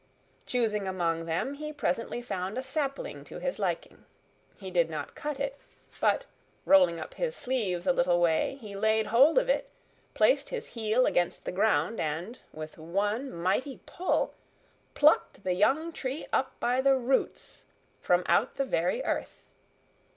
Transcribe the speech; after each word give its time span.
Choosing 0.47 0.87
among 0.87 1.25
them, 1.25 1.53
he 1.53 1.71
presently 1.71 2.23
found 2.23 2.57
a 2.57 2.63
sapling 2.63 3.23
to 3.25 3.37
his 3.37 3.59
liking. 3.59 4.03
He 4.59 4.71
did 4.71 4.89
not 4.89 5.13
cut 5.13 5.39
it, 5.39 5.59
but, 5.99 6.25
rolling 6.65 6.99
up 6.99 7.13
his 7.13 7.35
sleeves 7.35 7.85
a 7.85 7.93
little 7.93 8.19
way, 8.19 8.57
he 8.59 8.75
laid 8.75 9.05
hold 9.05 9.37
of 9.37 9.47
it, 9.47 9.69
placed 10.15 10.49
his 10.49 10.65
heel 10.69 11.05
against 11.05 11.45
the 11.45 11.51
ground, 11.51 11.99
and, 11.99 12.39
with 12.51 12.79
one 12.79 13.31
mighty 13.31 13.79
pull, 13.85 14.33
plucked 14.95 15.43
the 15.43 15.53
young 15.53 15.91
tree 15.91 16.25
up 16.33 16.59
by 16.59 16.81
the 16.81 16.97
roots 16.97 17.65
from 17.99 18.23
out 18.25 18.55
the 18.55 18.65
very 18.65 19.03
earth. 19.03 19.45